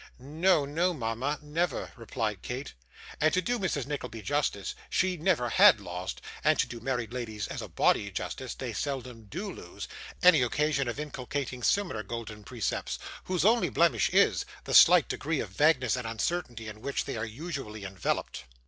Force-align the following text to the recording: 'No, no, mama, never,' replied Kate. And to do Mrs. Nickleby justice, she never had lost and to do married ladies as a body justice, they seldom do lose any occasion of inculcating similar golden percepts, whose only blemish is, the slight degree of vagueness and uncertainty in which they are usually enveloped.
'No, 0.17 0.65
no, 0.65 0.95
mama, 0.95 1.37
never,' 1.43 1.91
replied 1.95 2.41
Kate. 2.41 2.73
And 3.19 3.31
to 3.35 3.39
do 3.39 3.59
Mrs. 3.59 3.85
Nickleby 3.85 4.23
justice, 4.23 4.73
she 4.89 5.15
never 5.15 5.49
had 5.49 5.79
lost 5.79 6.21
and 6.43 6.57
to 6.57 6.65
do 6.65 6.79
married 6.79 7.13
ladies 7.13 7.47
as 7.49 7.61
a 7.61 7.67
body 7.67 8.09
justice, 8.09 8.55
they 8.55 8.73
seldom 8.73 9.25
do 9.25 9.51
lose 9.53 9.87
any 10.23 10.41
occasion 10.41 10.87
of 10.87 10.99
inculcating 10.99 11.61
similar 11.61 12.01
golden 12.01 12.43
percepts, 12.43 12.97
whose 13.25 13.45
only 13.45 13.69
blemish 13.69 14.09
is, 14.09 14.43
the 14.63 14.73
slight 14.73 15.07
degree 15.07 15.39
of 15.39 15.49
vagueness 15.51 15.95
and 15.95 16.07
uncertainty 16.07 16.67
in 16.67 16.81
which 16.81 17.05
they 17.05 17.15
are 17.15 17.23
usually 17.23 17.85
enveloped. 17.85 18.45